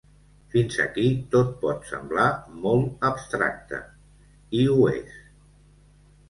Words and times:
Fins 0.53 0.77
aquí 0.85 1.03
tot 1.35 1.51
pot 1.65 1.85
semblar 1.89 2.25
molt 2.63 3.05
abstracte; 3.11 3.83
i 4.63 4.65
ho 4.73 4.79
és. 4.95 5.21